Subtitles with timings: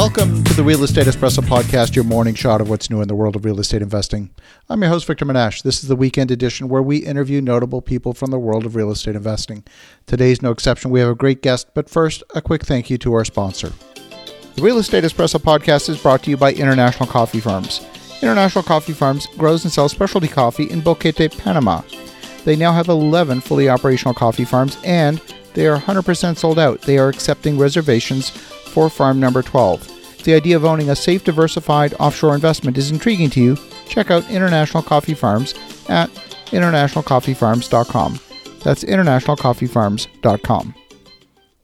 [0.00, 3.14] Welcome to the Real Estate Espresso Podcast, your morning shot of what's new in the
[3.14, 4.30] world of real estate investing.
[4.70, 5.62] I'm your host, Victor Menasce.
[5.62, 8.90] This is the weekend edition where we interview notable people from the world of real
[8.90, 9.62] estate investing.
[10.06, 10.90] Today's no exception.
[10.90, 13.74] We have a great guest, but first, a quick thank you to our sponsor.
[14.54, 17.84] The Real Estate Espresso Podcast is brought to you by International Coffee Farms.
[18.22, 21.82] International Coffee Farms grows and sells specialty coffee in Boquete, Panama.
[22.46, 25.20] They now have 11 fully operational coffee farms and
[25.52, 26.80] they are 100% sold out.
[26.80, 28.30] They are accepting reservations
[28.70, 29.99] for farm number 12.
[30.20, 33.56] If the idea of owning a safe, diversified offshore investment is intriguing to you,
[33.88, 35.54] check out International Coffee Farms
[35.88, 36.10] at
[36.50, 38.20] internationalcoffeefarms.com.
[38.62, 40.74] That's internationalcoffeefarms.com.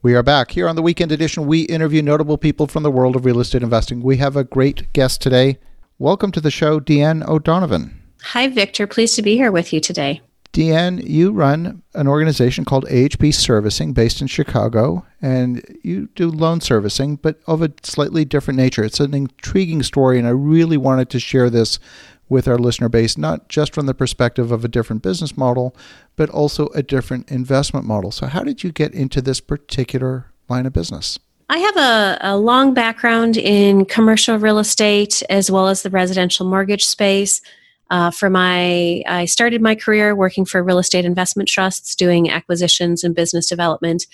[0.00, 0.52] We are back.
[0.52, 3.62] Here on the weekend edition, we interview notable people from the world of real estate
[3.62, 4.00] investing.
[4.00, 5.58] We have a great guest today.
[5.98, 8.00] Welcome to the show, Deanne O'Donovan.
[8.22, 8.86] Hi, Victor.
[8.86, 10.22] Pleased to be here with you today.
[10.56, 16.62] Deanne, you run an organization called AHP Servicing based in Chicago, and you do loan
[16.62, 18.82] servicing, but of a slightly different nature.
[18.82, 21.78] It's an intriguing story, and I really wanted to share this
[22.30, 25.76] with our listener base, not just from the perspective of a different business model,
[26.16, 28.10] but also a different investment model.
[28.10, 31.18] So, how did you get into this particular line of business?
[31.50, 36.48] I have a, a long background in commercial real estate as well as the residential
[36.48, 37.42] mortgage space.
[37.90, 43.04] Uh, for my, I started my career working for real estate investment trusts, doing acquisitions
[43.04, 44.06] and business development.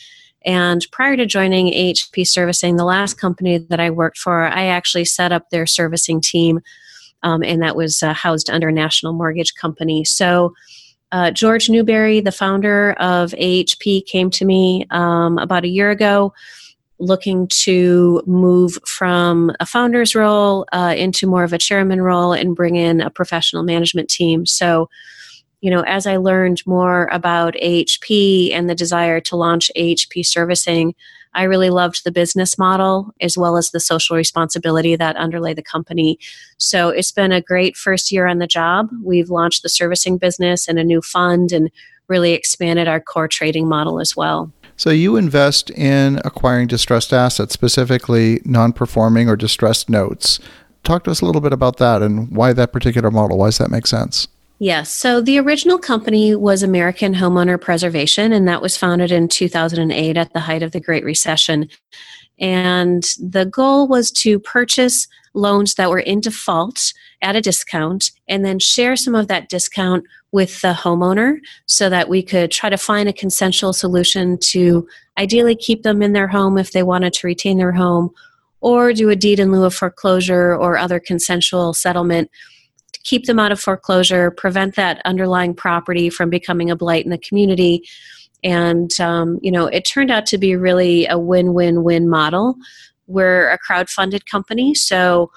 [0.44, 5.04] And prior to joining AHP Servicing, the last company that I worked for, I actually
[5.04, 6.60] set up their servicing team,
[7.22, 10.04] um, and that was uh, housed under a national mortgage company.
[10.04, 10.54] So,
[11.12, 16.32] uh, George Newbery, the founder of AHP, came to me um, about a year ago
[17.02, 22.54] looking to move from a founder's role uh, into more of a chairman role and
[22.54, 24.46] bring in a professional management team.
[24.46, 24.88] So,
[25.60, 30.94] you know, as I learned more about AHP and the desire to launch AHP servicing,
[31.34, 35.62] I really loved the business model as well as the social responsibility that underlay the
[35.62, 36.18] company.
[36.58, 38.90] So it's been a great first year on the job.
[39.02, 41.70] We've launched the servicing business and a new fund and
[42.06, 44.52] really expanded our core trading model as well.
[44.76, 50.38] So you invest in acquiring distressed assets, specifically non-performing or distressed notes.
[50.82, 53.38] Talk to us a little bit about that and why that particular model.
[53.38, 54.26] Why does that make sense?
[54.58, 54.90] Yes.
[54.90, 60.32] So the original company was American Homeowner Preservation, and that was founded in 2008 at
[60.32, 61.68] the height of the Great Recession.
[62.38, 68.44] And the goal was to purchase loans that were in default at a discount and
[68.44, 72.78] then share some of that discount with the homeowner so that we could try to
[72.78, 74.88] find a consensual solution to
[75.18, 78.10] ideally keep them in their home if they wanted to retain their home
[78.62, 82.30] or do a deed in lieu of foreclosure or other consensual settlement
[82.92, 87.10] to keep them out of foreclosure, prevent that underlying property from becoming a blight in
[87.10, 87.82] the community.
[88.42, 92.56] And, um, you know, it turned out to be really a win win win model.
[93.06, 95.30] We're a crowd funded company, so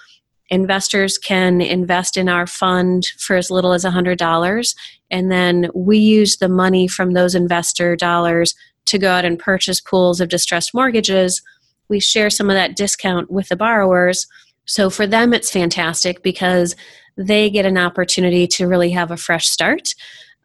[0.50, 4.76] investors can invest in our fund for as little as $100
[5.12, 8.56] and then we use the money from those investor dollars
[8.86, 11.42] to go out and purchase pools of distressed mortgages.
[11.90, 14.28] We share some of that discount with the borrowers.
[14.66, 16.76] So for them it's fantastic because
[17.18, 19.96] they get an opportunity to really have a fresh start.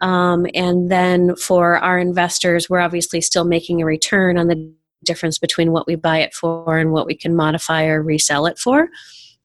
[0.01, 4.73] Um, and then for our investors we're obviously still making a return on the
[5.05, 8.59] difference between what we buy it for and what we can modify or resell it
[8.59, 8.89] for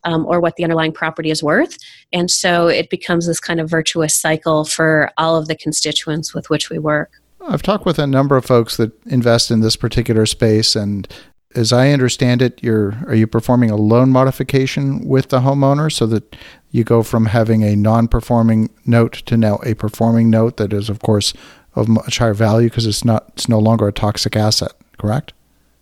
[0.05, 1.77] um, or what the underlying property is worth.
[2.13, 6.49] And so it becomes this kind of virtuous cycle for all of the constituents with
[6.49, 7.11] which we work.
[7.47, 11.07] I've talked with a number of folks that invest in this particular space, and
[11.53, 16.07] as I understand it, you're are you performing a loan modification with the homeowner so
[16.07, 16.35] that
[16.71, 20.99] you go from having a non-performing note to now a performing note that is, of
[20.99, 21.33] course,
[21.75, 24.71] of much higher value because it's not it's no longer a toxic asset.
[24.97, 25.33] Correct?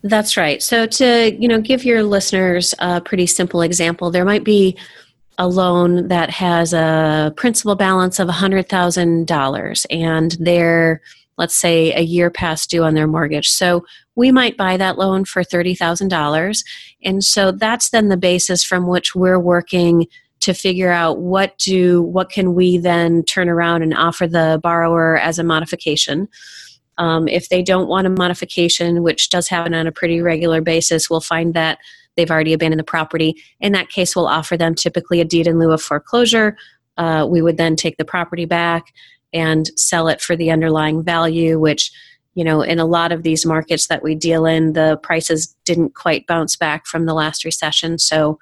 [0.04, 0.62] That's right.
[0.62, 4.78] So to, you know, give your listeners a pretty simple example, there might be
[5.38, 11.02] a loan that has a principal balance of $100,000 and they're
[11.40, 13.50] let's say a year past due on their mortgage.
[13.50, 13.84] So
[14.16, 16.64] we might buy that loan for $30,000
[17.04, 20.06] and so that's then the basis from which we're working
[20.42, 25.18] to figure out what do what can we then turn around and offer the borrower
[25.18, 26.28] as a modification
[26.98, 31.10] um, if they don't want a modification, which does happen on a pretty regular basis,
[31.10, 31.80] we'll find that
[32.16, 33.36] they've already abandoned the property.
[33.60, 36.58] In that case, we'll offer them typically a deed in lieu of foreclosure.
[36.98, 38.94] Uh, we would then take the property back
[39.34, 41.92] and sell it for the underlying value, which
[42.36, 45.96] you know in a lot of these markets that we deal in the prices didn't
[45.96, 48.40] quite bounce back from the last recession so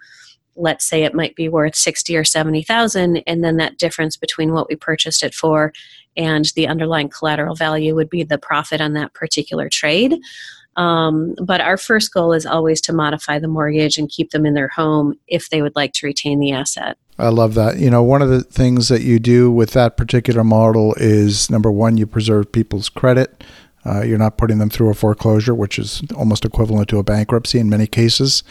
[0.56, 4.68] let's say it might be worth 60 or 70,000 and then that difference between what
[4.70, 5.72] we purchased it for
[6.18, 10.20] and the underlying collateral value would be the profit on that particular trade.
[10.78, 14.54] Um, but our first goal is always to modify the mortgage and keep them in
[14.54, 16.98] their home if they would like to retain the asset.
[17.18, 17.78] I love that.
[17.78, 21.72] You know, one of the things that you do with that particular model is number
[21.72, 23.44] one, you preserve people's credit.
[23.86, 27.60] Uh, you're not putting them through a foreclosure, which is almost equivalent to a bankruptcy
[27.60, 28.44] in many cases.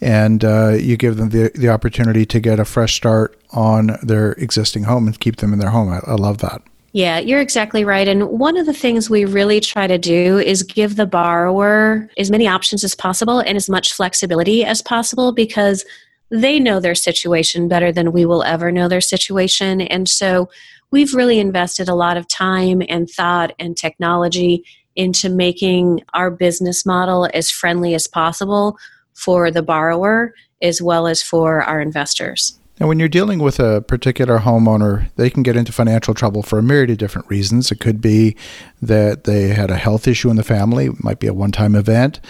[0.00, 4.32] And uh, you give them the, the opportunity to get a fresh start on their
[4.32, 5.90] existing home and keep them in their home.
[5.90, 6.62] I, I love that.
[6.92, 8.08] Yeah, you're exactly right.
[8.08, 12.30] And one of the things we really try to do is give the borrower as
[12.30, 15.84] many options as possible and as much flexibility as possible because
[16.30, 19.80] they know their situation better than we will ever know their situation.
[19.80, 20.48] And so
[20.90, 24.64] we've really invested a lot of time and thought and technology
[24.96, 28.76] into making our business model as friendly as possible
[29.14, 32.58] for the borrower as well as for our investors.
[32.78, 36.58] And when you're dealing with a particular homeowner, they can get into financial trouble for
[36.58, 37.70] a myriad of different reasons.
[37.70, 38.36] It could be
[38.80, 41.74] that they had a health issue in the family, it might be a one time
[41.74, 42.20] event.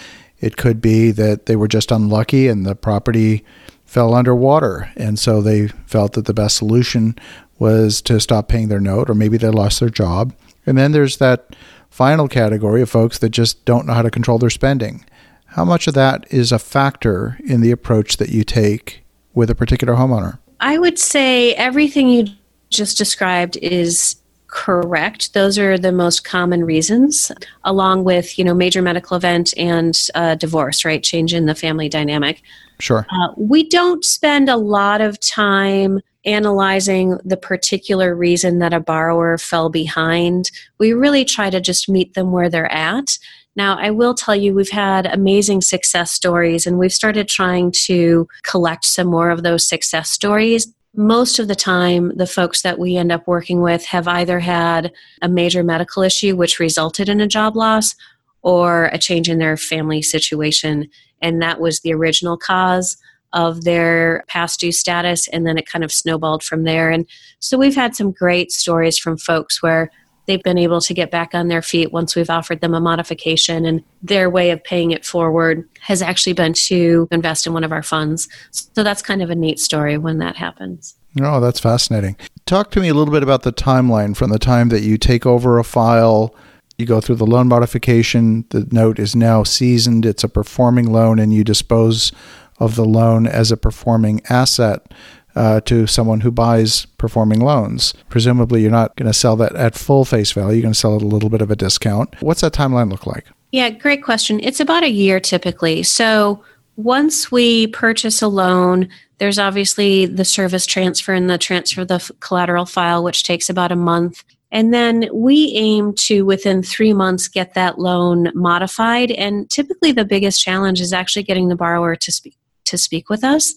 [0.41, 3.45] It could be that they were just unlucky and the property
[3.85, 4.91] fell underwater.
[4.97, 7.15] And so they felt that the best solution
[7.61, 10.33] was to stop paying their note, or maybe they lost their job.
[10.65, 11.55] And then there's that
[11.91, 15.05] final category of folks that just don't know how to control their spending.
[15.45, 19.03] How much of that is a factor in the approach that you take
[19.35, 20.39] with a particular homeowner?
[20.59, 22.29] I would say everything you
[22.71, 24.15] just described is
[24.51, 27.31] correct those are the most common reasons
[27.63, 31.89] along with you know major medical event and uh, divorce right change in the family
[31.89, 32.43] dynamic
[32.79, 38.79] sure uh, we don't spend a lot of time analyzing the particular reason that a
[38.79, 40.51] borrower fell behind.
[40.79, 43.17] We really try to just meet them where they're at.
[43.55, 48.27] Now, I will tell you, we've had amazing success stories, and we've started trying to
[48.43, 50.73] collect some more of those success stories.
[50.93, 54.91] Most of the time, the folks that we end up working with have either had
[55.21, 57.95] a major medical issue which resulted in a job loss
[58.41, 60.89] or a change in their family situation,
[61.21, 62.97] and that was the original cause
[63.33, 66.89] of their past due status and then it kind of snowballed from there.
[66.89, 67.07] And
[67.39, 69.89] so we've had some great stories from folks where
[70.31, 73.65] they've been able to get back on their feet once we've offered them a modification
[73.65, 77.73] and their way of paying it forward has actually been to invest in one of
[77.73, 78.29] our funds.
[78.51, 80.95] So that's kind of a neat story when that happens.
[81.21, 82.15] Oh that's fascinating.
[82.45, 85.25] Talk to me a little bit about the timeline from the time that you take
[85.25, 86.33] over a file
[86.77, 91.19] you go through the loan modification the note is now seasoned it's a performing loan
[91.19, 92.11] and you dispose
[92.59, 94.91] of the loan as a performing asset
[95.35, 97.93] uh, to someone who buys performing loans.
[98.09, 100.55] Presumably, you're not going to sell that at full face value.
[100.55, 102.15] You're going to sell it a little bit of a discount.
[102.21, 103.27] What's that timeline look like?
[103.51, 104.39] Yeah, great question.
[104.41, 105.83] It's about a year typically.
[105.83, 106.43] So
[106.77, 112.11] once we purchase a loan, there's obviously the service transfer and the transfer of the
[112.21, 114.23] collateral file, which takes about a month.
[114.53, 119.11] And then we aim to, within three months, get that loan modified.
[119.11, 122.35] And typically, the biggest challenge is actually getting the borrower to speak,
[122.65, 123.53] to speak with us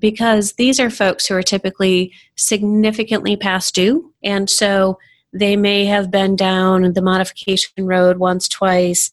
[0.00, 4.12] because these are folks who are typically significantly past due.
[4.24, 4.98] And so
[5.32, 9.12] they may have been down the modification road once, twice,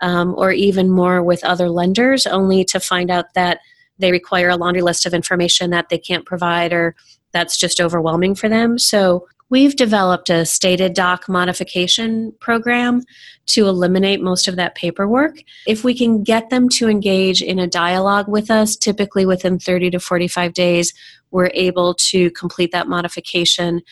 [0.00, 3.60] um, or even more with other lenders, only to find out that
[3.98, 6.94] they require a laundry list of information that they can't provide or
[7.32, 8.78] that's just overwhelming for them.
[8.78, 13.02] So We've developed a stated doc modification program
[13.46, 15.38] to eliminate most of that paperwork.
[15.68, 19.90] If we can get them to engage in a dialogue with us, typically within 30
[19.90, 20.92] to 45 days,
[21.30, 23.82] we're able to complete that modification.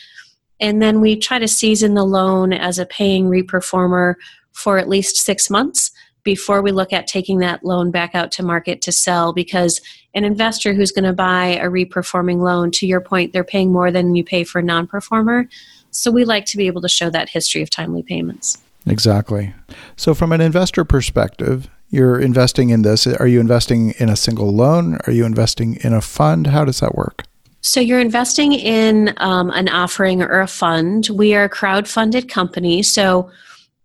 [0.59, 4.15] And then we try to season the loan as a paying reperformer
[4.51, 5.91] for at least six months
[6.25, 9.79] before we look at taking that loan back out to market to sell because
[10.13, 13.91] an investor who's going to buy a reperforming loan to your point they're paying more
[13.91, 15.47] than you pay for a non-performer.
[15.91, 18.61] So we like to be able to show that history of timely payments.
[18.85, 19.53] Exactly.
[19.95, 23.07] So from an investor perspective you're investing in this.
[23.07, 24.97] Are you investing in a single loan?
[25.07, 26.47] Are you investing in a fund?
[26.47, 27.23] How does that work?
[27.61, 31.07] So you're investing in um, an offering or a fund.
[31.09, 32.83] We are a crowd-funded company.
[32.83, 33.31] So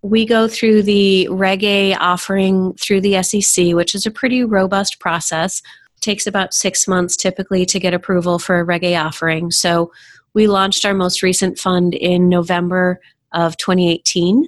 [0.03, 4.99] we go through the Reg A offering through the SEC, which is a pretty robust
[4.99, 5.61] process.
[5.97, 9.51] It takes about six months typically to get approval for a Reg A offering.
[9.51, 9.93] So
[10.33, 13.01] we launched our most recent fund in November
[13.33, 14.47] of 2018.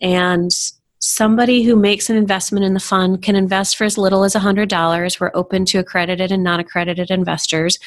[0.00, 0.50] And
[1.00, 5.20] somebody who makes an investment in the fund can invest for as little as $100.
[5.20, 7.78] We're open to accredited and non accredited investors.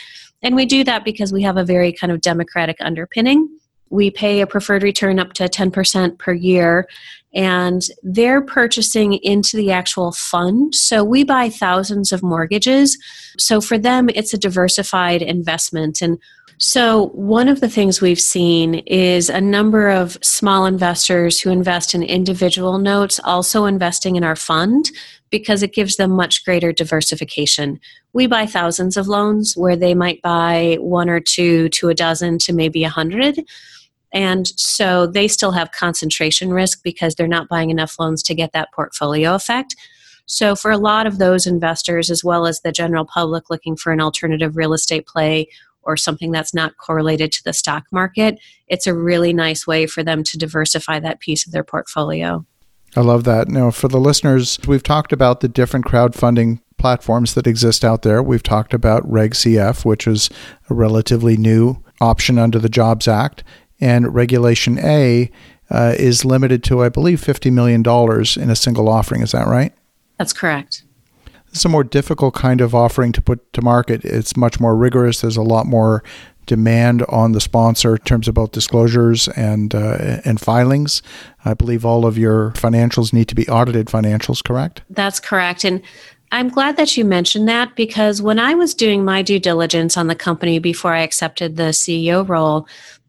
[0.42, 3.50] And we do that because we have a very kind of democratic underpinning
[3.90, 6.88] We pay a preferred return up to 10% per year,
[7.34, 10.74] and they're purchasing into the actual fund.
[10.76, 12.98] So we buy thousands of mortgages.
[13.38, 16.02] So for them, it's a diversified investment.
[16.02, 16.20] And
[16.60, 21.94] so, one of the things we've seen is a number of small investors who invest
[21.94, 24.90] in individual notes also investing in our fund
[25.30, 27.80] because it gives them much greater diversification.
[28.14, 32.40] We buy thousands of loans where they might buy one or two to a dozen
[32.40, 33.46] to maybe a hundred.
[34.14, 38.54] And so they still have concentration risk because they're not buying enough loans to get
[38.54, 39.76] that portfolio effect.
[40.30, 43.94] So, for a lot of those investors, as well as the general public looking for
[43.94, 45.48] an alternative real estate play
[45.84, 48.38] or something that's not correlated to the stock market,
[48.68, 52.46] it's a really nice way for them to diversify that piece of their portfolio.
[52.96, 53.48] I love that.
[53.48, 58.22] Now, for the listeners, we've talked about the different crowdfunding platforms that exist out there.
[58.22, 60.30] We've talked about Reg CF, which is
[60.70, 63.44] a relatively new option under the Jobs Act,
[63.80, 65.32] and Regulation A
[65.70, 69.22] uh, is limited to, I believe, $50 million in a single offering.
[69.22, 69.74] Is that right?
[70.18, 70.84] That's correct.
[71.50, 74.04] It's a more difficult kind of offering to put to market.
[74.06, 75.22] It's much more rigorous.
[75.22, 76.04] There's a lot more
[76.46, 81.02] demand on the sponsor in terms of both disclosures and uh, and filings.
[81.46, 84.82] I believe all of your financials need to be audited financials, correct?
[84.90, 85.64] That's correct.
[85.64, 85.82] And
[86.32, 90.08] I'm glad that you mentioned that because when I was doing my due diligence on
[90.08, 92.68] the company before I accepted the CEO role,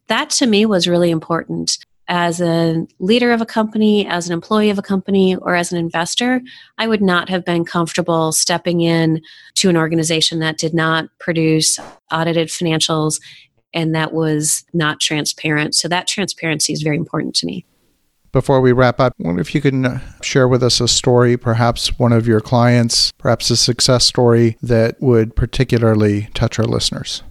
[0.08, 4.70] that to me was really important as a leader of a company, as an employee
[4.70, 6.40] of a company, or as an investor,
[6.78, 9.20] I would not have been comfortable stepping in
[9.56, 11.78] to an organization that did not produce
[12.10, 13.20] audited financials
[13.74, 15.74] and that was not transparent.
[15.74, 17.66] So that transparency is very important to me.
[18.32, 21.36] Before we wrap up, I wonder if you can uh, share with us a story,
[21.36, 27.22] perhaps one of your clients, perhaps a success story that would particularly touch our listeners.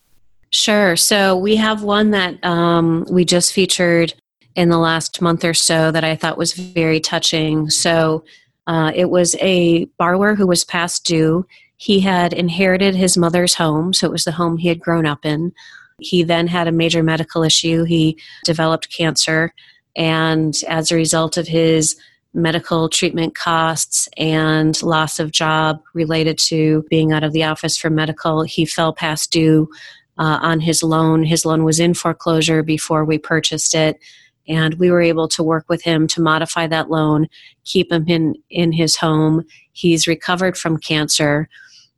[0.50, 0.96] Sure.
[0.96, 4.14] So we have one that um, we just featured
[4.56, 7.70] in the last month or so that I thought was very touching.
[7.70, 8.24] So
[8.66, 11.46] uh, it was a borrower who was past due.
[11.78, 15.26] He had inherited his mother's home, so it was the home he had grown up
[15.26, 15.54] in.
[16.00, 17.84] He then had a major medical issue.
[17.84, 19.54] He developed cancer,
[19.96, 21.96] and as a result of his
[22.34, 27.90] medical treatment costs and loss of job related to being out of the office for
[27.90, 29.70] medical, he fell past due
[30.18, 31.24] uh, on his loan.
[31.24, 34.00] His loan was in foreclosure before we purchased it
[34.48, 37.28] and we were able to work with him to modify that loan
[37.66, 39.46] keep him in in his home.
[39.74, 41.50] He's recovered from cancer.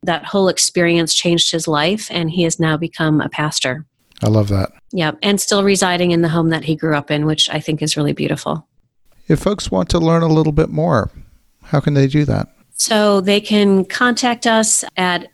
[0.04, 3.86] That whole experience changed his life and he has now become a pastor.
[4.24, 4.72] I love that.
[4.92, 7.82] Yeah and still residing in the home that he grew up in which i think
[7.82, 8.68] is really beautiful.
[9.28, 11.12] If folks want to learn a little bit more
[11.64, 12.50] how can they do that?
[12.74, 15.28] So they can contact us at